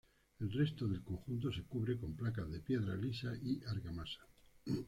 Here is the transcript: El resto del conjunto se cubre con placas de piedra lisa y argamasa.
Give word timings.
El 0.39 0.51
resto 0.51 0.87
del 0.87 1.03
conjunto 1.03 1.53
se 1.53 1.61
cubre 1.61 1.95
con 1.95 2.15
placas 2.15 2.49
de 2.49 2.59
piedra 2.59 2.95
lisa 2.95 3.35
y 3.39 3.63
argamasa. 3.65 4.21